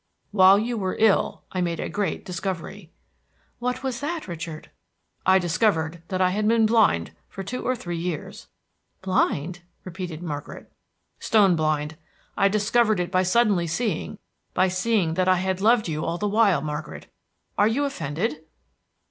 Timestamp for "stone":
11.19-11.55